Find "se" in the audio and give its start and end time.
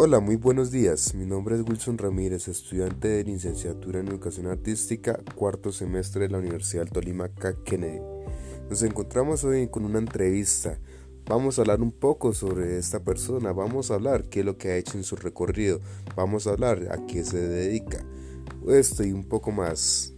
17.24-17.48